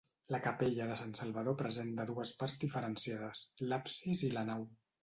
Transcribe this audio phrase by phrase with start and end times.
[0.35, 4.69] La capella de Sant Salvador presenta dues parts diferenciades: l'absis i la nau.